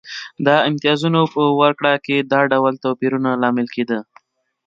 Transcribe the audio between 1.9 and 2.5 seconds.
کې دا